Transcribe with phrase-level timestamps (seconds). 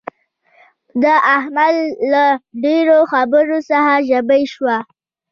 [1.03, 1.05] د
[1.37, 1.75] احمد
[2.11, 2.23] له
[2.63, 4.77] ډېرو خبرو څخه ژبۍ شوه.